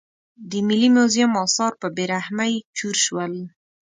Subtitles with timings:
[0.49, 3.33] د ملي موزیم اثار په بې رحمۍ چور شول.